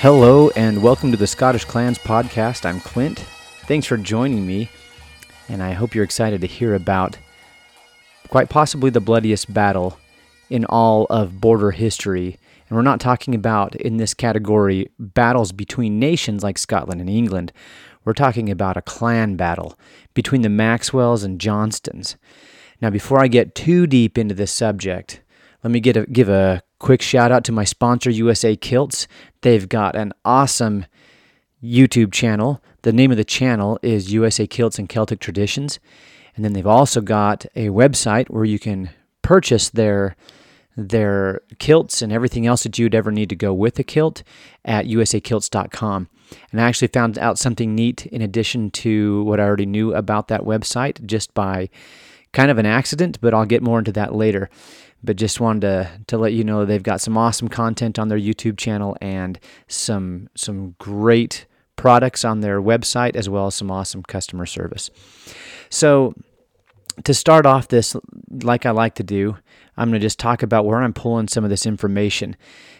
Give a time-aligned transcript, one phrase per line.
[0.00, 2.64] Hello, and welcome to the Scottish Clans podcast.
[2.64, 3.18] I'm Clint.
[3.66, 4.70] Thanks for joining me,
[5.46, 7.18] and I hope you're excited to hear about
[8.28, 9.98] quite possibly the bloodiest battle
[10.48, 12.38] in all of border history.
[12.66, 17.52] And we're not talking about, in this category, battles between nations like Scotland and England.
[18.06, 19.78] We're talking about a clan battle
[20.14, 22.16] between the Maxwells and Johnstones.
[22.80, 25.20] Now, before I get too deep into this subject,
[25.62, 29.06] let me get a, give a quick shout out to my sponsor, USA Kilts.
[29.42, 30.86] They've got an awesome
[31.62, 32.62] YouTube channel.
[32.82, 35.78] The name of the channel is USA Kilts and Celtic Traditions.
[36.34, 38.90] And then they've also got a website where you can
[39.22, 40.16] purchase their
[40.76, 44.22] their kilts and everything else that you'd ever need to go with a kilt
[44.64, 46.08] at usakilts.com.
[46.52, 50.28] And I actually found out something neat in addition to what I already knew about
[50.28, 51.68] that website just by
[52.32, 54.48] kind of an accident, but I'll get more into that later
[55.02, 58.18] but just wanted to, to let you know they've got some awesome content on their
[58.18, 64.02] YouTube channel and some some great products on their website as well as some awesome
[64.02, 64.90] customer service.
[65.70, 66.14] So
[67.04, 67.96] to start off this
[68.42, 69.36] like I like to do,
[69.76, 72.36] I'm going to just talk about where I'm pulling some of this information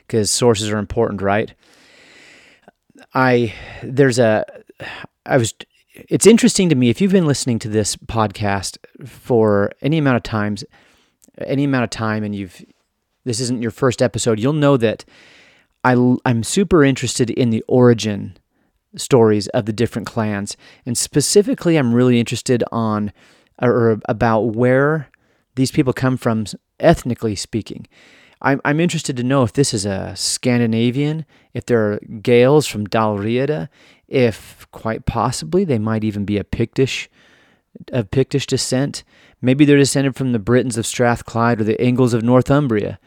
[0.07, 1.55] because sources are important, right?
[3.15, 4.45] I there's a
[5.25, 5.55] I was
[6.09, 10.23] it's interesting to me if you've been listening to this podcast for any amount of
[10.23, 10.65] times
[11.39, 12.65] any amount of time and you've
[13.25, 15.05] this isn't your first episode, you'll know that
[15.85, 18.37] I, I'm super interested in the origin
[18.97, 23.13] stories of the different clans, and specifically, I'm really interested on
[23.63, 25.11] or about where
[25.55, 26.47] these people come from,
[26.79, 27.87] ethnically speaking.
[28.43, 32.87] I'm, I'm interested to know if this is a Scandinavian, if there are Gaels from
[32.87, 33.69] Dalriada,
[34.11, 37.09] if quite possibly they might even be a Pictish
[37.93, 39.05] of Pictish descent.
[39.41, 42.99] Maybe they're descended from the Britons of Strathclyde or the Angles of Northumbria.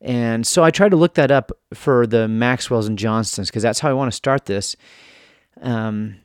[0.00, 3.80] And so I tried to look that up for the Maxwells and Johnstones because that's
[3.80, 4.76] how I want to start this.
[5.60, 6.16] Um,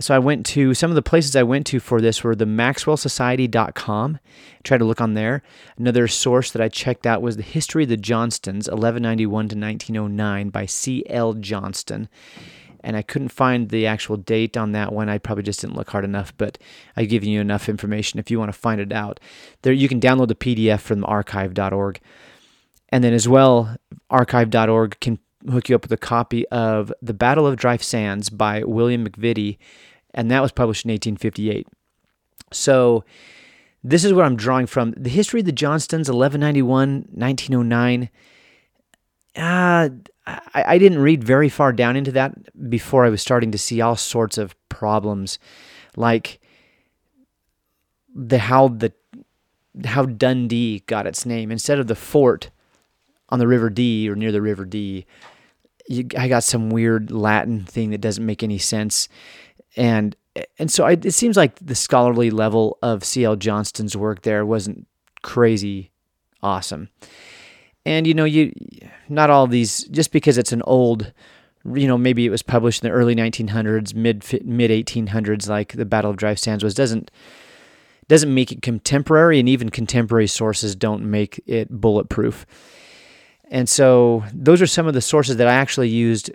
[0.00, 2.44] so I went to some of the places I went to for this were the
[2.44, 4.18] maxwellsociety.com.
[4.64, 5.42] Tried to look on there.
[5.78, 10.50] Another source that I checked out was the History of the Johnstones, 1191 to 1909
[10.50, 11.34] by C.L.
[11.34, 12.08] Johnstone
[12.84, 15.08] and I couldn't find the actual date on that one.
[15.08, 16.58] I probably just didn't look hard enough, but
[16.96, 19.18] I've given you enough information if you want to find it out.
[19.62, 22.00] There, you can download the PDF from archive.org,
[22.90, 23.76] and then as well,
[24.10, 25.18] archive.org can
[25.50, 29.58] hook you up with a copy of The Battle of Dryfe Sands by William McVitie,
[30.12, 31.66] and that was published in 1858.
[32.52, 33.04] So
[33.82, 34.92] this is what I'm drawing from.
[34.96, 38.10] The history of the Johnstones, 1191, 1909.
[39.36, 39.88] Uh,
[40.26, 43.80] I, I didn't read very far down into that before I was starting to see
[43.80, 45.38] all sorts of problems,
[45.96, 46.40] like
[48.14, 48.92] the how the
[49.84, 52.50] how Dundee got its name instead of the fort
[53.28, 55.06] on the River Dee or near the River Dee.
[55.88, 59.08] You, I got some weird Latin thing that doesn't make any sense,
[59.76, 60.16] and
[60.58, 63.36] and so I, it seems like the scholarly level of C.L.
[63.36, 64.86] Johnstone's work there wasn't
[65.22, 65.90] crazy
[66.44, 66.90] awesome.
[67.86, 68.52] And you know, you
[69.08, 71.12] not all these just because it's an old,
[71.74, 75.84] you know, maybe it was published in the early 1900s, mid mid 1800s, like the
[75.84, 77.10] Battle of Dryfe Sands was, doesn't
[78.08, 82.44] doesn't make it contemporary, and even contemporary sources don't make it bulletproof.
[83.50, 86.30] And so, those are some of the sources that I actually used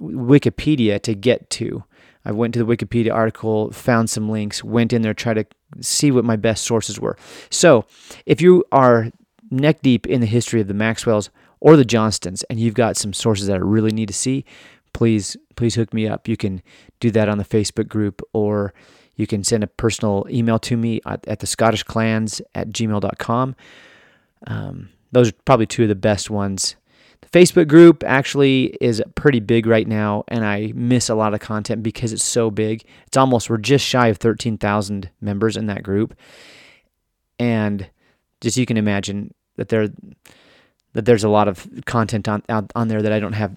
[0.00, 1.84] Wikipedia to get to.
[2.24, 5.46] I went to the Wikipedia article, found some links, went in there, tried to
[5.80, 7.16] see what my best sources were.
[7.50, 7.84] So,
[8.26, 9.10] if you are
[9.50, 13.12] neck deep in the history of the Maxwells or the Johnstones, and you've got some
[13.12, 14.44] sources that I really need to see,
[14.92, 16.26] please please hook me up.
[16.28, 16.62] You can
[17.00, 18.74] do that on the Facebook group or
[19.16, 23.56] you can send a personal email to me at, at the Scottish Clans at gmail.com.
[24.46, 26.76] Um, those are probably two of the best ones.
[27.20, 31.40] The Facebook group actually is pretty big right now, and I miss a lot of
[31.40, 32.84] content because it's so big.
[33.06, 36.14] It's almost, we're just shy of 13,000 members in that group.
[37.38, 37.88] And
[38.44, 39.88] just you can imagine that there
[40.92, 43.56] that there's a lot of content on out, on there that I don't have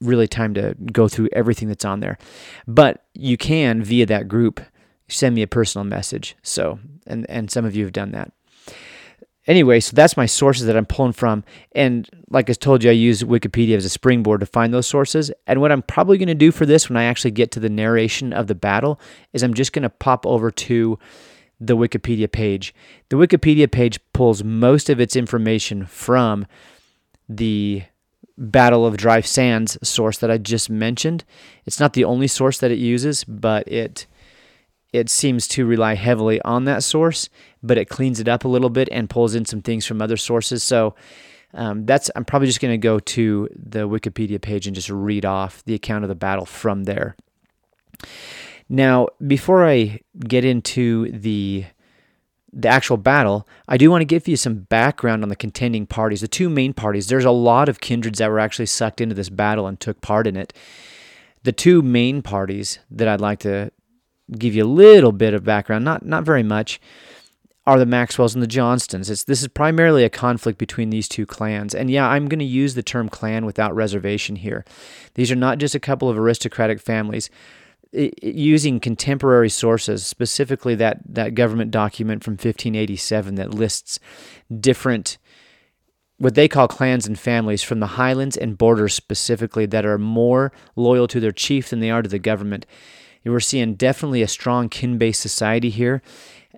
[0.00, 2.16] really time to go through everything that's on there.
[2.66, 4.60] But you can via that group
[5.08, 6.36] send me a personal message.
[6.42, 8.32] So and and some of you have done that.
[9.46, 11.44] Anyway, so that's my sources that I'm pulling from.
[11.72, 15.32] And like I told you, I use Wikipedia as a springboard to find those sources.
[15.46, 17.70] And what I'm probably going to do for this when I actually get to the
[17.70, 19.00] narration of the battle
[19.32, 20.98] is I'm just going to pop over to
[21.60, 22.74] the Wikipedia page.
[23.10, 26.46] The Wikipedia page pulls most of its information from
[27.28, 27.82] the
[28.38, 31.24] Battle of Dryfe Sands source that I just mentioned.
[31.66, 34.06] It's not the only source that it uses, but it
[34.92, 37.28] it seems to rely heavily on that source,
[37.62, 40.16] but it cleans it up a little bit and pulls in some things from other
[40.16, 40.62] sources.
[40.62, 40.94] So
[41.52, 45.24] Um, that's I'm probably just going to go to the Wikipedia page and just read
[45.24, 47.16] off the account of the battle from there.
[48.72, 51.66] Now, before I get into the
[52.52, 56.20] the actual battle, I do want to give you some background on the contending parties,
[56.20, 57.06] the two main parties.
[57.06, 60.26] There's a lot of kindreds that were actually sucked into this battle and took part
[60.26, 60.52] in it.
[61.44, 63.70] The two main parties that I'd like to
[64.36, 66.80] give you a little bit of background, not not very much,
[67.66, 69.10] are the Maxwells and the Johnstones.
[69.10, 71.74] It's, this is primarily a conflict between these two clans.
[71.74, 74.64] And yeah, I'm going to use the term clan without reservation here.
[75.14, 77.30] These are not just a couple of aristocratic families.
[77.92, 83.98] Using contemporary sources, specifically that, that government document from 1587 that lists
[84.60, 85.18] different,
[86.18, 90.52] what they call clans and families from the highlands and borders specifically, that are more
[90.76, 92.64] loyal to their chief than they are to the government.
[93.24, 96.00] We're seeing definitely a strong kin based society here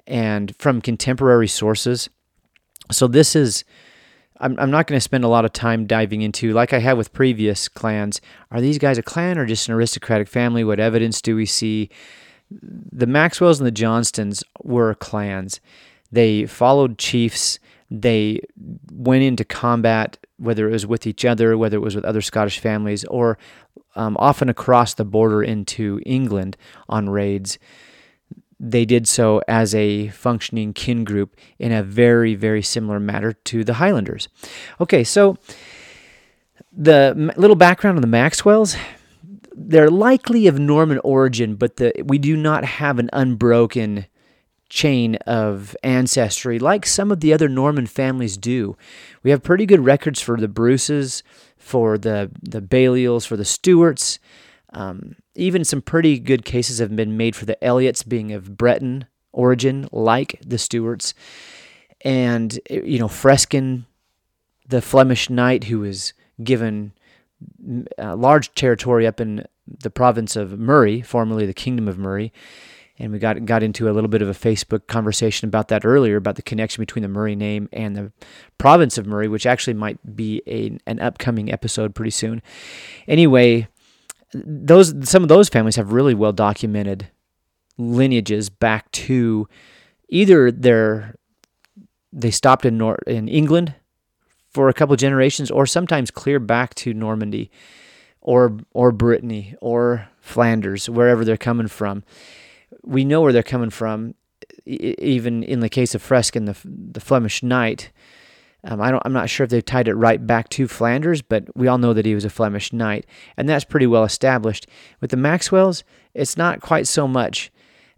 [0.06, 2.08] and from contemporary sources.
[2.90, 3.64] So this is
[4.42, 6.98] I'm, I'm not going to spend a lot of time diving into, like I have
[6.98, 10.64] with previous clans, are these guys a clan or just an aristocratic family?
[10.64, 11.88] What evidence do we see?
[12.50, 15.60] The Maxwells and the Johnstones were clans.
[16.10, 17.58] They followed chiefs.
[17.90, 18.40] They
[18.90, 22.58] went into combat, whether it was with each other, whether it was with other Scottish
[22.58, 23.38] families, or
[23.94, 26.56] um, often across the border into England
[26.88, 27.58] on raids
[28.64, 33.64] they did so as a functioning kin group in a very, very similar manner to
[33.64, 34.28] the Highlanders.
[34.80, 35.36] Okay, so
[36.72, 38.76] the little background on the Maxwells.
[39.54, 44.06] They're likely of Norman origin, but the, we do not have an unbroken
[44.70, 48.76] chain of ancestry like some of the other Norman families do.
[49.22, 51.22] We have pretty good records for the Bruces,
[51.58, 54.18] for the, the Balliols, for the Stuarts.
[54.72, 59.06] Um, even some pretty good cases have been made for the Elliots being of Breton
[59.32, 61.14] origin, like the Stuarts.
[62.02, 63.84] And, eh, you know, Freskin,
[64.68, 66.12] the Flemish knight who was
[66.42, 66.92] given
[67.98, 72.30] a large territory up in the province of Moray, formerly the Kingdom of Moray.
[72.98, 76.16] And we got got into a little bit of a Facebook conversation about that earlier
[76.16, 78.12] about the connection between the Murray name and the
[78.58, 82.42] province of Moray, which actually might be a, an upcoming episode pretty soon.
[83.08, 83.66] Anyway,
[84.32, 87.08] those some of those families have really well documented
[87.78, 89.48] lineages back to
[90.08, 91.16] either their
[92.12, 93.74] they stopped in Nor- in England
[94.52, 97.50] for a couple generations, or sometimes clear back to Normandy,
[98.20, 102.04] or or Brittany, or Flanders, wherever they're coming from.
[102.82, 104.14] We know where they're coming from,
[104.66, 107.90] even in the case of Freskin, the the Flemish knight.
[108.64, 111.44] Um, I don't, I'm not sure if they've tied it right back to Flanders, but
[111.56, 113.06] we all know that he was a Flemish knight,
[113.36, 114.66] and that's pretty well established.
[115.00, 115.82] With the Maxwells,
[116.14, 117.50] it's not quite so much.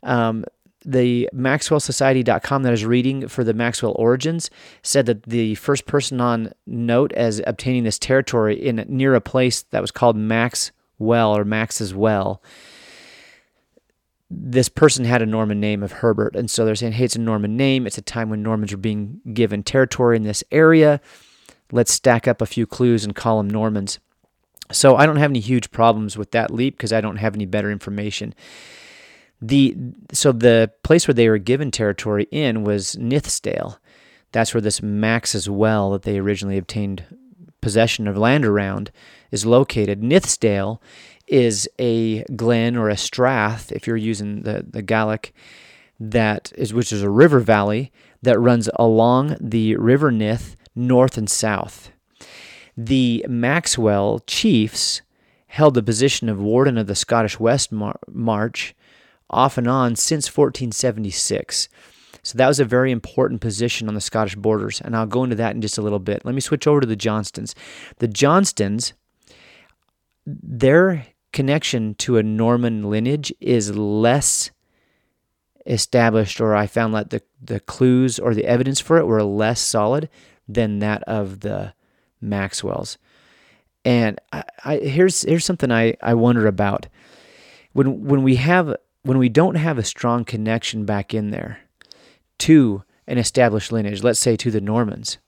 [0.02, 0.44] Um,
[0.84, 4.50] the MaxwellSociety.com that I was reading for the Maxwell origins
[4.82, 9.62] said that the first person on note as obtaining this territory in near a place
[9.70, 12.42] that was called Maxwell or Max's Well
[14.36, 16.36] this person had a Norman name of Herbert.
[16.36, 17.86] And so they're saying, hey, it's a Norman name.
[17.86, 21.00] It's a time when Normans were being given territory in this area.
[21.72, 23.98] Let's stack up a few clues and call them Normans.
[24.72, 27.46] So I don't have any huge problems with that leap because I don't have any
[27.46, 28.34] better information.
[29.40, 29.76] The
[30.12, 33.78] so the place where they were given territory in was Nithsdale.
[34.32, 37.04] That's where this Max's Well that they originally obtained
[37.60, 38.90] possession of land around
[39.30, 40.00] is located.
[40.00, 40.80] Nithsdale
[41.26, 45.34] is a glen or a strath, if you're using the, the Gaelic,
[45.98, 51.30] that is which is a river valley that runs along the River Nith north and
[51.30, 51.90] south.
[52.76, 55.02] The Maxwell chiefs
[55.48, 58.74] held the position of warden of the Scottish West Mar- March
[59.30, 61.68] off and on since 1476.
[62.22, 65.36] So that was a very important position on the Scottish borders, and I'll go into
[65.36, 66.24] that in just a little bit.
[66.24, 67.54] Let me switch over to the Johnstones.
[67.98, 68.94] The Johnstones,
[70.26, 74.50] their connection to a Norman lineage is less
[75.66, 79.60] established, or I found that the, the clues or the evidence for it were less
[79.60, 80.08] solid
[80.48, 81.74] than that of the
[82.20, 82.96] Maxwells.
[83.84, 86.86] And I, I, here's here's something I, I wonder about.
[87.72, 91.58] When when we have when we don't have a strong connection back in there
[92.38, 95.18] to an established lineage, let's say to the Normans,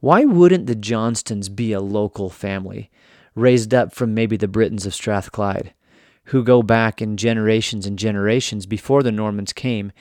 [0.00, 2.90] why wouldn't the Johnstones be a local family?
[3.34, 5.72] Raised up from maybe the Britons of Strathclyde,
[6.24, 9.92] who go back in generations and generations before the Normans came,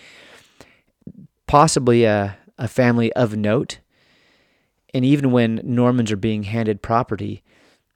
[1.47, 3.79] possibly a, a family of note.
[4.93, 7.43] And even when Normans are being handed property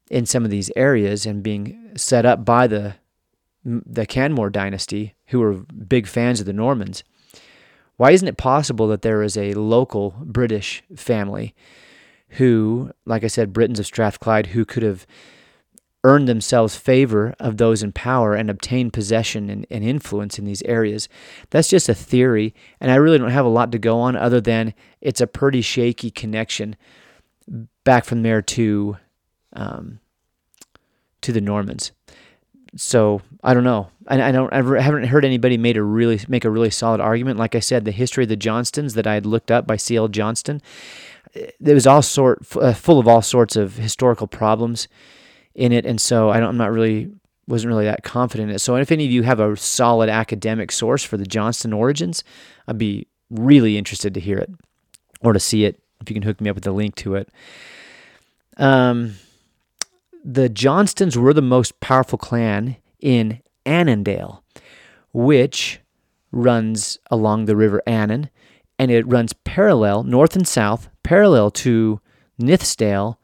[0.10, 2.96] in some of these areas and being set up by the
[3.66, 7.06] the Canmore dynasty, who were big fans of the Normans,
[7.96, 11.56] why isn't it possible that there is a local British family
[12.34, 15.06] who, like I said, Britons of Strathclyde, who could have
[16.04, 20.62] earned themselves favor of those in power and obtained possession and, and, influence in these
[20.63, 21.08] areas.
[21.50, 24.42] That's just a theory, and I really don't have a lot to go on other
[24.42, 26.75] than it's a pretty shaky connection
[27.84, 28.98] back from there to
[29.54, 30.00] um,
[31.22, 31.92] to the Normans.
[32.75, 33.90] So I don't know.
[34.08, 34.52] I, I don't.
[34.52, 37.40] I haven't heard anybody made a really make a really solid argument.
[37.40, 40.08] Like I said, the history of the Johnstones that I had looked up by C.L.
[40.08, 40.62] Johnstone,
[41.34, 44.88] it was all sort uh, full of all sorts of historical problems
[45.56, 47.12] in it, and so I am not really
[47.48, 48.60] wasn't really that confident in it.
[48.60, 52.24] So if any of you have a solid academic source for the Johnstone origins,
[52.68, 54.50] I'd be really interested to hear it
[55.22, 55.82] or to see it.
[56.02, 57.30] If you can hook me up with a link to it.
[58.58, 59.16] Um,
[60.24, 64.44] the Johnstones were the most powerful clan in Annandale,
[65.12, 65.80] which
[66.32, 68.30] runs along the River Annan,
[68.80, 72.00] and it runs parallel, north and south, parallel to
[72.41, 73.17] Nithsdale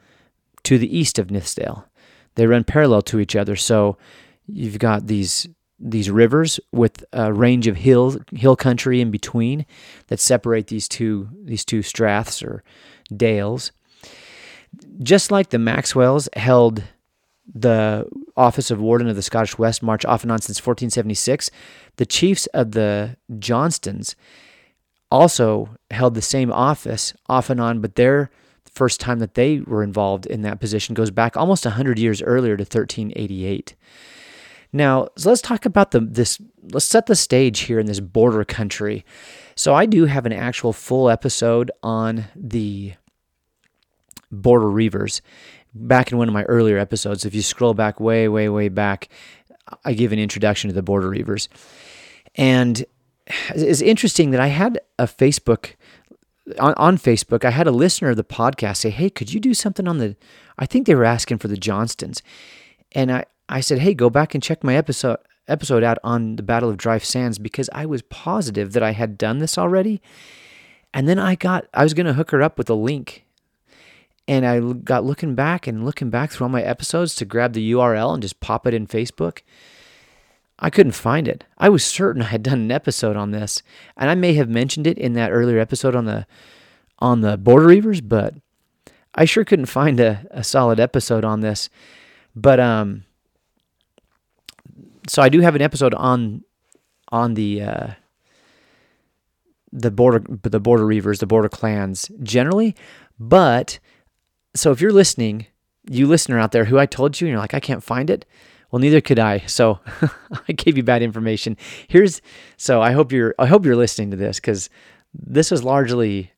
[0.63, 1.85] to the east of Nithsdale.
[2.35, 3.55] They run parallel to each other.
[3.55, 3.97] So
[4.47, 5.47] you've got these
[5.81, 9.65] these rivers with a range of hills, hill country in between
[10.07, 12.63] that separate these two these two straths or
[13.15, 13.71] dales.
[15.01, 16.83] Just like the Maxwells held
[17.51, 18.07] the
[18.37, 21.49] office of Warden of the Scottish West March off and on since 1476,
[21.95, 24.15] the chiefs of the Johnstones
[25.11, 28.29] also held the same office off and on, but their
[28.65, 32.55] first time that they were involved in that position goes back almost 100 years earlier
[32.55, 33.75] to 1388.
[34.71, 36.39] Now, so let's talk about the this
[36.71, 39.03] let's set the stage here in this border country.
[39.55, 42.93] So I do have an actual full episode on the
[44.31, 45.21] border reivers
[45.73, 47.25] back in one of my earlier episodes.
[47.25, 49.09] If you scroll back way, way, way back,
[49.83, 51.49] I give an introduction to the border reivers.
[52.35, 52.85] And
[53.49, 55.75] it's interesting that I had a Facebook
[56.59, 59.53] on, on Facebook, I had a listener of the podcast say, Hey, could you do
[59.53, 60.15] something on the
[60.57, 62.21] I think they were asking for the Johnstones.
[62.91, 65.17] And I, I said, Hey, go back and check my episode
[65.47, 69.17] episode out on the Battle of Dryfe Sands because I was positive that I had
[69.17, 70.01] done this already.
[70.93, 73.25] And then I got I was gonna hook her up with a link
[74.27, 77.71] and I got looking back and looking back through all my episodes to grab the
[77.71, 79.41] URL and just pop it in Facebook.
[80.59, 81.45] I couldn't find it.
[81.57, 83.63] I was certain I had done an episode on this,
[83.95, 86.27] and I may have mentioned it in that earlier episode on the
[86.99, 88.35] on the border reavers, but
[89.15, 91.69] I sure couldn't find a, a solid episode on this.
[92.35, 93.05] But um,
[95.07, 96.43] so I do have an episode on
[97.07, 97.87] on the uh,
[99.71, 102.75] the border the border reavers, the border clans generally,
[103.17, 103.79] but
[104.55, 105.45] so if you're listening,
[105.89, 108.25] you listener out there who I told you, and you're like, I can't find it.
[108.71, 109.39] Well, neither could I.
[109.39, 109.79] So
[110.47, 111.57] I gave you bad information.
[111.87, 112.21] Here's
[112.57, 114.69] so I hope you're I hope you're listening to this because
[115.13, 116.31] this was largely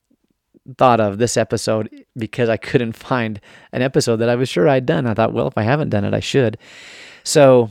[0.78, 3.40] thought of this episode because I couldn't find
[3.72, 5.06] an episode that I was sure I'd done.
[5.06, 6.56] I thought, well, if I haven't done it, I should.
[7.24, 7.70] So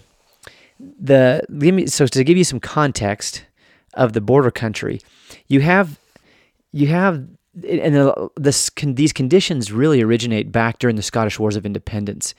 [0.79, 3.45] the give me so to give you some context
[3.93, 5.01] of the border country,
[5.47, 5.99] you have
[6.71, 12.33] you have and this these conditions really originate back during the Scottish Wars of Independence.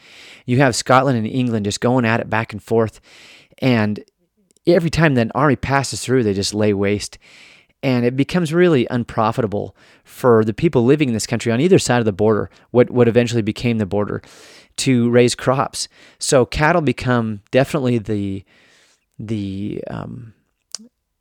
[0.46, 3.00] You have Scotland and England just going at it back and forth,
[3.58, 4.02] and
[4.66, 7.18] every time that an army passes through, they just lay waste,
[7.82, 11.98] and it becomes really unprofitable for the people living in this country on either side
[11.98, 14.22] of the border, what what eventually became the border,
[14.76, 15.88] to raise crops.
[16.18, 18.44] So cattle become definitely the
[19.18, 20.32] the um,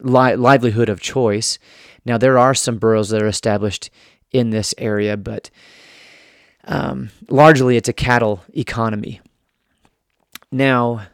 [0.02, 1.58] li- livelihood of choice
[2.06, 3.90] now, there are some boroughs that are established
[4.32, 5.50] in this area, but
[6.66, 9.22] um, largely it's a cattle economy.
[10.52, 11.08] Now,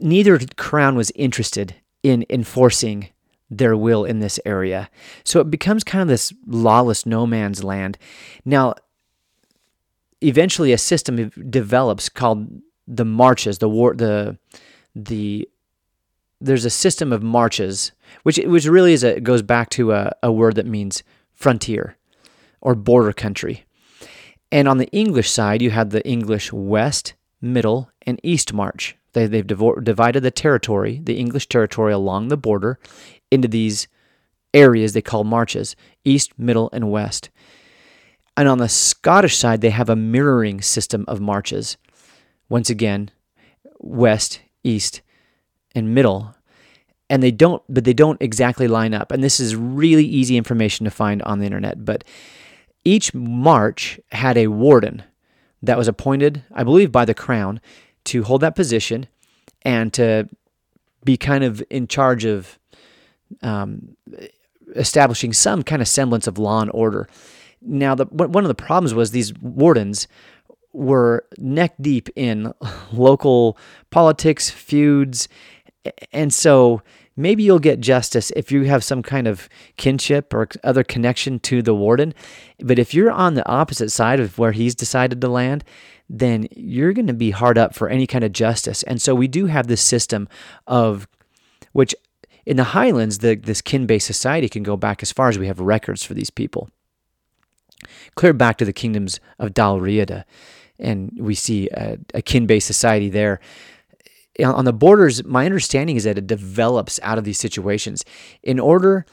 [0.00, 3.08] neither crown was interested in enforcing
[3.48, 4.90] their will in this area.
[5.24, 7.98] So it becomes kind of this lawless no man's land.
[8.44, 8.74] Now,
[10.20, 14.38] eventually a system develops called the marches, the war, the
[14.94, 15.48] the
[16.44, 20.32] there's a system of marches, which which really is a goes back to a, a
[20.32, 21.02] word that means
[21.34, 21.96] frontier
[22.60, 23.64] or border country.
[24.50, 28.96] And on the English side, you had the English West, Middle, and East March.
[29.14, 32.78] They, they've divided the territory, the English territory along the border,
[33.30, 33.88] into these
[34.54, 37.30] areas they call marches East, Middle, and West.
[38.36, 41.76] And on the Scottish side, they have a mirroring system of marches.
[42.48, 43.10] Once again,
[43.78, 45.02] West, East,
[45.74, 46.34] and middle
[47.10, 50.84] and they don't but they don't exactly line up and this is really easy information
[50.84, 52.04] to find on the internet but
[52.84, 55.02] each march had a warden
[55.62, 57.60] that was appointed i believe by the crown
[58.04, 59.06] to hold that position
[59.62, 60.28] and to
[61.04, 62.58] be kind of in charge of
[63.42, 63.96] um,
[64.76, 67.08] establishing some kind of semblance of law and order.
[67.60, 70.08] Now, the, one of the problems was these wardens
[70.72, 72.52] were neck deep in
[72.92, 73.56] local
[73.90, 75.28] politics, feuds,
[76.12, 76.82] and so
[77.16, 81.62] maybe you'll get justice if you have some kind of kinship or other connection to
[81.62, 82.14] the warden.
[82.60, 85.64] But if you're on the opposite side of where he's decided to land,
[86.08, 88.82] then you're going to be hard up for any kind of justice.
[88.84, 90.28] And so we do have this system
[90.66, 91.08] of
[91.72, 91.94] which
[92.44, 95.46] in the highlands, the, this kin based society can go back as far as we
[95.46, 96.68] have records for these people.
[98.14, 100.24] Clear back to the kingdoms of Dalriada,
[100.78, 103.40] and we see a, a kin based society there.
[104.42, 108.04] On the borders, my understanding is that it develops out of these situations.
[108.42, 109.04] In order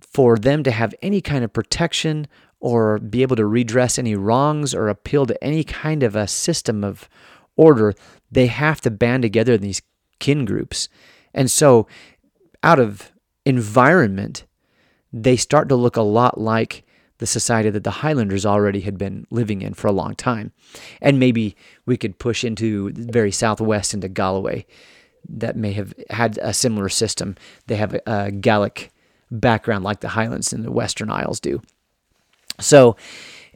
[0.00, 2.26] for them to have any kind of protection
[2.58, 6.82] or be able to redress any wrongs or appeal to any kind of a system
[6.84, 7.08] of
[7.56, 7.94] order,
[8.30, 9.82] they have to band together in these
[10.18, 10.88] kin groups.
[11.34, 11.86] And so
[12.62, 13.12] out of
[13.44, 14.44] environment,
[15.12, 16.84] they start to look a lot like
[17.20, 20.52] the society that the Highlanders already had been living in for a long time.
[21.02, 24.66] And maybe we could push into the very southwest into Galloway
[25.28, 27.36] that may have had a similar system.
[27.66, 28.90] They have a, Gaelic
[29.30, 31.60] background like the Highlands and the Western Isles do.
[32.58, 32.96] So,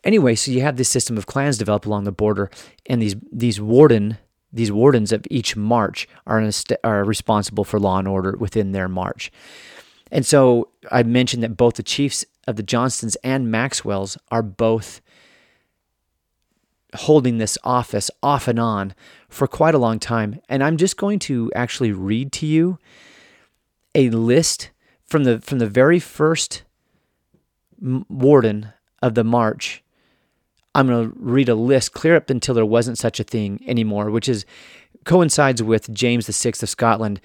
[0.05, 2.51] anyway, so you have this system of clans develop along the border,
[2.87, 4.19] and these these warden
[4.53, 6.49] these wardens of each march are,
[6.85, 9.33] are responsible for law and order within their march.
[10.13, 15.01] And so I mentioned that both the chiefs of the Johnstones and Maxwells are both
[16.95, 18.95] holding this office off and on
[19.29, 20.41] for quite a long time.
[20.49, 22.79] And I'm just going to actually read to you
[23.95, 24.71] a list
[25.05, 26.63] from the from the very first
[27.81, 28.73] warden
[29.03, 29.85] of the march
[30.75, 34.11] I'm going to read a list clear up until there wasn't such a thing anymore,
[34.11, 34.45] which is
[35.05, 37.21] coincides with James VI of Scotland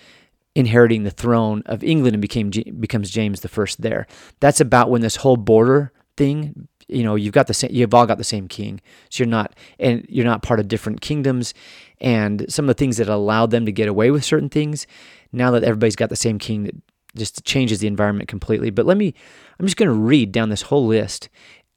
[0.56, 4.08] inheriting the throne of England and became becomes James the First there.
[4.40, 8.08] That's about when this whole border thing, you know, you've got the same, you've all
[8.08, 11.54] got the same king, so you're not and you're not part of different kingdoms,
[12.02, 14.88] and some of the things that allowed them to get away with certain things,
[15.32, 16.76] now that everybody's got the same king, that
[17.16, 18.70] just changes the environment completely.
[18.70, 19.14] But let me,
[19.60, 21.30] I'm just going to read down this whole list,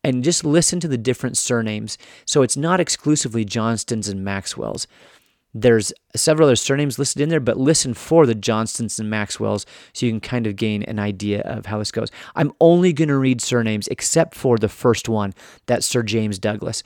[0.05, 1.97] and just listen to the different surnames.
[2.27, 4.87] So it's not exclusively Johnstones and Maxwells.
[5.55, 10.07] There's several other surnames listed in there, but listen for the Johnstones and Maxwells so
[10.07, 12.11] you can kind of gain an idea of how this goes.
[12.35, 15.35] I'm only going to read surnames except for the first one,
[15.67, 16.83] that's Sir James Douglas.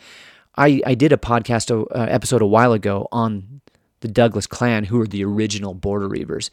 [0.56, 3.60] I, I did a podcast uh, episode a while ago on
[4.00, 6.50] the Douglas clan, who are the original border reavers.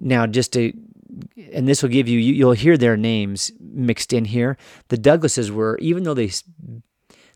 [0.00, 0.72] Now, just to
[1.52, 4.56] and this will give you, you'll hear their names mixed in here.
[4.88, 6.30] The Douglases were, even though they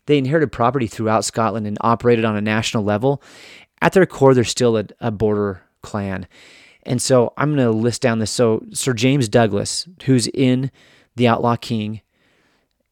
[0.07, 3.21] they inherited property throughout Scotland and operated on a national level,
[3.81, 6.27] at their core they're still a, a border clan.
[6.83, 8.31] And so I'm going to list down this.
[8.31, 10.71] So Sir James Douglas, who's in
[11.15, 12.01] The Outlaw King,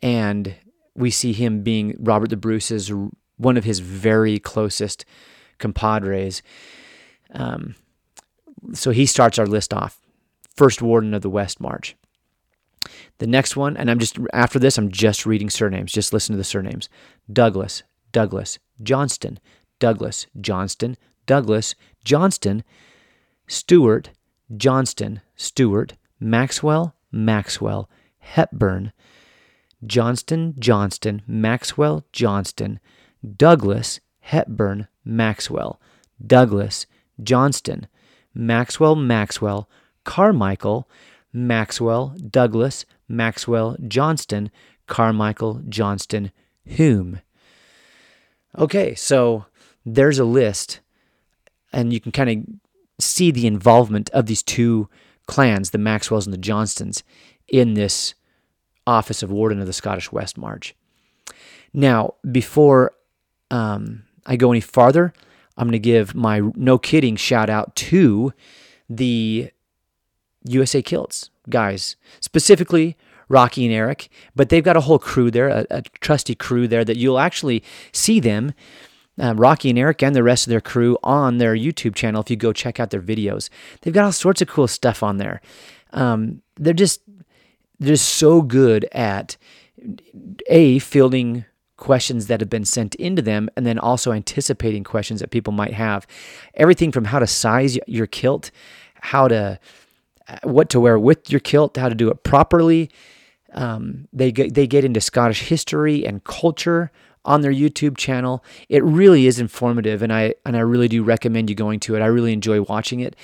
[0.02, 0.56] and
[0.96, 2.92] we see him being Robert the Bruce's
[3.38, 5.06] one of his very closest
[5.58, 6.42] compadres.
[7.32, 7.76] Um,
[8.74, 10.00] so he starts our list off
[10.56, 11.96] first warden of the West March.
[13.20, 15.92] The next one, and I'm just after this, I'm just reading surnames.
[15.92, 16.90] Just listen to the surnames:
[17.32, 19.40] Douglas, Douglas, Johnstone,
[19.80, 22.64] Douglas, Johnstone, Douglas, Johnstone,
[23.48, 24.12] Stewart,
[24.56, 27.90] Johnstone, Stewart, Maxwell, Maxwell,
[28.20, 28.92] Hepburn,
[29.86, 32.80] Johnstone, Johnstone, Maxwell, Johnstone,
[33.38, 35.80] Douglas, Hepburn, Maxwell,
[36.26, 36.86] Douglas,
[37.22, 37.88] Johnstone,
[38.34, 39.70] Maxwell, Maxwell,
[40.04, 40.90] Carmichael,
[41.32, 44.52] Maxwell, Douglas, Maxwell, Johnstone,
[44.88, 46.32] Carmichael, Johnstone,
[46.66, 47.22] Hume.
[48.58, 49.46] Okay, so
[49.86, 50.80] there's a list,
[51.72, 54.90] and you can kind of see the involvement of these two
[55.28, 57.04] clans, the Maxwells and the Johnstones,
[57.48, 58.14] in this
[58.86, 60.76] office of Warden of the Scottish West March.
[61.74, 62.94] Now, before
[63.52, 65.14] um, I go any farther,
[65.58, 68.34] I'm going to give my no kidding shout out to
[68.90, 69.52] the
[70.46, 72.96] USA Kilts guys, specifically
[73.28, 76.84] Rocky and Eric, but they've got a whole crew there, a, a trusty crew there
[76.84, 78.54] that you'll actually see them,
[79.20, 82.30] um, Rocky and Eric and the rest of their crew on their YouTube channel if
[82.30, 83.50] you go check out their videos.
[83.82, 85.42] They've got all sorts of cool stuff on there.
[85.92, 87.02] Um, they're just
[87.80, 89.38] they're just so good at
[90.50, 91.46] a fielding
[91.78, 95.74] questions that have been sent into them and then also anticipating questions that people might
[95.74, 96.06] have.
[96.56, 98.52] Everything from how to size your kilt,
[98.96, 99.60] how to
[100.44, 102.90] what to wear with your kilt, how to do it properly.
[103.54, 106.92] Um, they they get into Scottish history and culture
[107.26, 108.44] on their YouTube channel.
[108.70, 112.02] It really is informative, and I and I really do recommend you going to it.
[112.02, 113.16] I really enjoy watching it,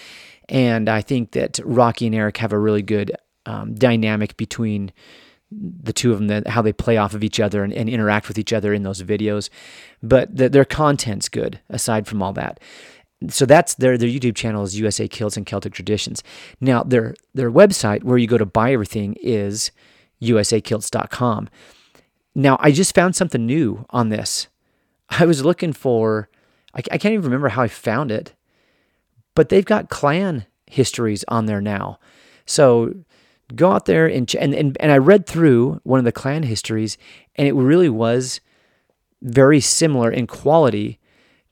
[0.50, 3.12] and I think that Rocky and Eric have a really good
[3.46, 4.92] um, dynamic between
[5.52, 8.28] the two of them, that how they play off of each other and, and interact
[8.28, 9.50] with each other in those videos.
[10.02, 12.60] But the, their content's good aside from all that.
[13.30, 16.22] So that's their their YouTube channel is USA Kilts and Celtic Traditions.
[16.60, 19.72] Now their their website where you go to buy everything is
[20.22, 21.50] usakilts.com.
[22.36, 24.48] Now I just found something new on this.
[25.10, 26.30] I was looking for
[26.76, 28.34] I, I can't even remember how I found it,
[29.34, 32.00] but they've got clan histories on there now.
[32.46, 32.94] So
[33.56, 36.98] go out there and, and and and I read through one of the clan histories,
[37.36, 38.42] and it really was
[39.22, 41.00] very similar in quality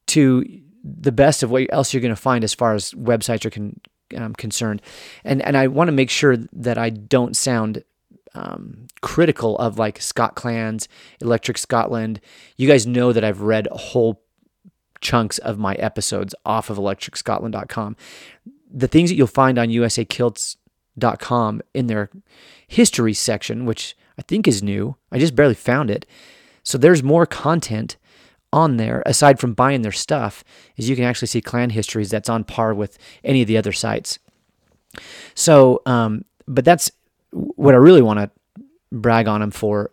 [0.08, 0.46] to
[0.84, 3.80] the best of what else you're going to find as far as websites are con,
[4.16, 4.82] um, concerned.
[5.24, 7.84] And and I want to make sure that I don't sound
[8.36, 10.88] um, critical of like ScotClans,
[11.22, 12.20] Electric Scotland.
[12.58, 14.24] You guys know that I've read whole
[15.02, 17.96] chunks of my episodes off of electricscotland.com.
[18.72, 22.10] The things that you'll find on usakilts.com in their
[22.68, 24.96] history section, which I think is new.
[25.12, 26.06] I just barely found it.
[26.64, 27.98] So there's more content
[28.52, 30.44] on there aside from buying their stuff
[30.78, 33.72] is you can actually see clan histories that's on par with any of the other
[33.72, 34.20] sites.
[35.34, 36.92] So, um, but that's
[37.34, 38.32] what I really want to
[38.92, 39.92] brag on them for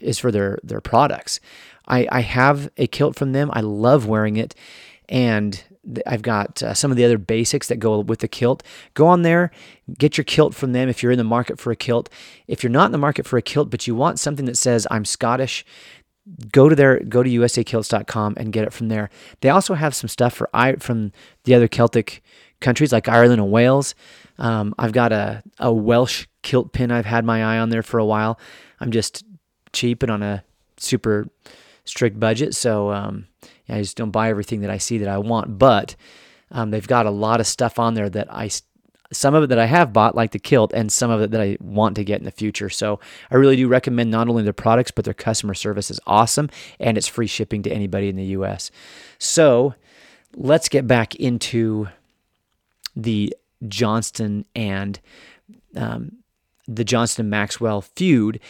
[0.00, 1.40] is for their their products.
[1.86, 3.50] I, I have a kilt from them.
[3.52, 4.54] I love wearing it,
[5.08, 5.62] and
[6.06, 8.62] I've got uh, some of the other basics that go with the kilt.
[8.94, 9.50] Go on there,
[9.98, 12.10] get your kilt from them if you're in the market for a kilt.
[12.46, 14.86] If you're not in the market for a kilt, but you want something that says
[14.90, 15.64] I'm Scottish,
[16.52, 19.10] go to their go to usakilts.com and get it from there.
[19.40, 21.12] They also have some stuff for I from
[21.44, 22.22] the other Celtic
[22.60, 23.94] countries like Ireland and Wales.
[24.38, 27.98] Um, I've got a, a Welsh kilt pin I've had my eye on there for
[27.98, 28.38] a while.
[28.80, 29.24] I'm just
[29.72, 30.44] cheap and on a
[30.76, 31.28] super
[31.84, 33.26] strict budget, so um,
[33.68, 35.58] I just don't buy everything that I see that I want.
[35.58, 35.96] But
[36.50, 38.50] um, they've got a lot of stuff on there that I,
[39.12, 41.40] some of it that I have bought, like the kilt, and some of it that
[41.40, 42.68] I want to get in the future.
[42.68, 46.50] So I really do recommend not only their products, but their customer service is awesome,
[46.78, 48.70] and it's free shipping to anybody in the U.S.
[49.18, 49.74] So
[50.36, 51.88] let's get back into
[52.94, 53.34] the
[53.66, 55.00] Johnstone and
[55.74, 56.12] um,
[56.66, 58.40] the Johnstone Maxwell feud.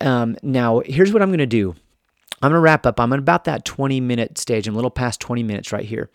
[0.00, 1.74] Um, now, here's what I'm going to do.
[2.42, 3.00] I'm going to wrap up.
[3.00, 4.68] I'm at about that 20 minute stage.
[4.68, 6.10] I'm a little past 20 minutes right here.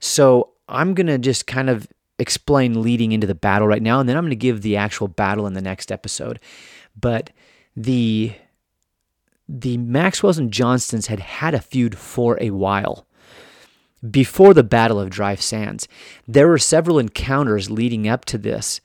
[0.00, 1.88] So I'm going to just kind of
[2.18, 5.08] explain leading into the battle right now, and then I'm going to give the actual
[5.08, 6.40] battle in the next episode.
[6.98, 7.30] But
[7.76, 8.34] the
[9.48, 13.06] the Maxwells and Johnstones had had a feud for a while
[14.08, 15.88] before the Battle of Dryfe Sands.
[16.26, 18.80] There were several encounters leading up to this,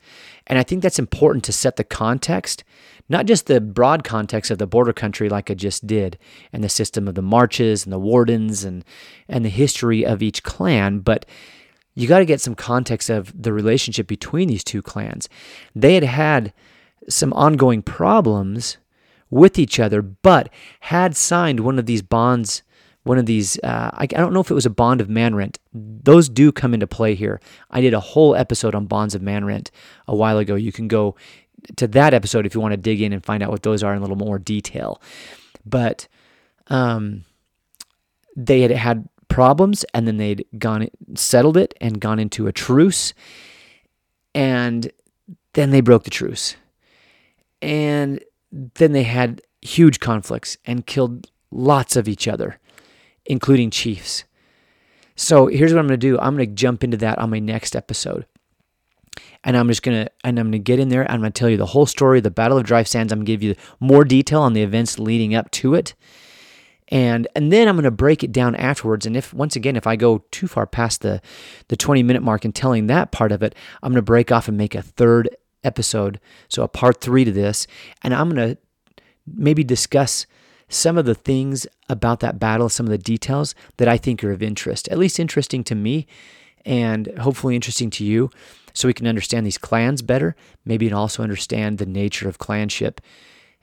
[0.46, 2.64] and I think that's important to set the context
[3.08, 6.18] not just the broad context of the border country like I just did,
[6.52, 8.84] and the system of the marches and the wardens and
[9.28, 11.26] and the history of each clan, but
[11.94, 15.28] you got to get some context of the relationship between these two clans.
[15.74, 16.52] They had had
[17.08, 18.78] some ongoing problems
[19.30, 20.48] with each other, but
[20.80, 22.62] had signed one of these bonds,
[23.04, 25.58] one of these, uh, I, I, don't know if it was a bond of manrent.
[25.72, 27.40] Those do come into play here.
[27.70, 29.70] I did a whole episode on bonds of manrent
[30.06, 30.54] a while ago.
[30.54, 31.16] You can go
[31.76, 33.92] to that episode if you want to dig in and find out what those are
[33.92, 35.00] in a little more detail.
[35.64, 36.08] But
[36.68, 37.24] um,
[38.36, 43.14] they had had problems and then they'd gone settled it and gone into a truce
[44.34, 44.90] and
[45.54, 46.56] then they broke the truce
[47.62, 52.58] and then they had huge conflicts and killed lots of each other
[53.24, 54.24] including chiefs
[55.16, 57.38] so here's what i'm going to do i'm going to jump into that on my
[57.38, 58.26] next episode
[59.44, 61.08] and I'm just gonna and I'm gonna get in there.
[61.10, 63.12] I'm gonna tell you the whole story, the Battle of Dryfe Sands.
[63.12, 65.94] I'm gonna give you more detail on the events leading up to it,
[66.88, 69.06] and and then I'm gonna break it down afterwards.
[69.06, 71.20] And if once again, if I go too far past the
[71.68, 74.56] the 20 minute mark and telling that part of it, I'm gonna break off and
[74.56, 75.28] make a third
[75.62, 77.66] episode, so a part three to this,
[78.02, 78.56] and I'm gonna
[79.26, 80.26] maybe discuss
[80.68, 84.32] some of the things about that battle, some of the details that I think are
[84.32, 86.06] of interest, at least interesting to me,
[86.64, 88.30] and hopefully interesting to you
[88.74, 93.00] so we can understand these clans better, maybe and also understand the nature of clanship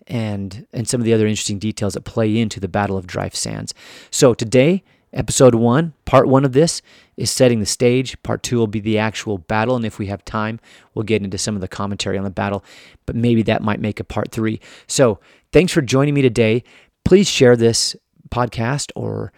[0.07, 3.35] and and some of the other interesting details that play into the Battle of Dryfe
[3.35, 3.73] Sands.
[4.09, 4.83] So today,
[5.13, 6.81] episode one, part one of this
[7.17, 8.21] is setting the stage.
[8.23, 10.59] Part two will be the actual battle, and if we have time,
[10.93, 12.63] we'll get into some of the commentary on the battle.
[13.05, 14.59] But maybe that might make a part three.
[14.87, 15.19] So
[15.51, 16.63] thanks for joining me today.
[17.05, 17.95] Please share this
[18.29, 19.33] podcast or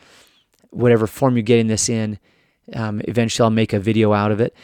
[0.69, 2.19] whatever form you're getting this in.
[2.73, 4.55] Um, eventually, I'll make a video out of it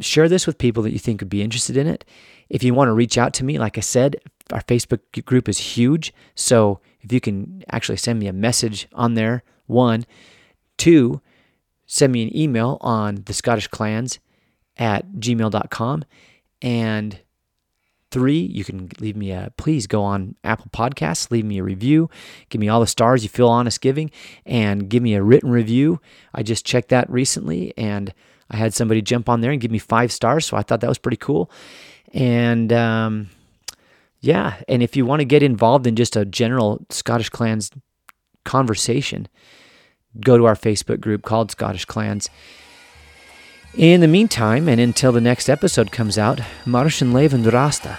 [0.00, 2.04] share this with people that you think would be interested in it.
[2.48, 4.16] If you want to reach out to me, like I said,
[4.52, 6.12] our Facebook group is huge.
[6.34, 10.06] So if you can actually send me a message on there, one,
[10.76, 11.20] two,
[11.86, 14.18] send me an email on the Scottish clans
[14.76, 16.04] at gmail.com.
[16.62, 17.20] And
[18.10, 22.08] three, you can leave me a, please go on Apple Podcasts, leave me a review,
[22.48, 24.10] give me all the stars you feel honest giving,
[24.44, 26.00] and give me a written review.
[26.32, 28.14] I just checked that recently and
[28.50, 30.46] I had somebody jump on there and give me five stars.
[30.46, 31.50] So I thought that was pretty cool.
[32.12, 33.28] And, um,
[34.26, 37.70] yeah, and if you want to get involved in just a general Scottish Clans
[38.44, 39.28] conversation,
[40.20, 42.28] go to our Facebook group called Scottish Clans.
[43.74, 47.98] In the meantime, and until the next episode comes out, Mar sin leibh an-dràsta.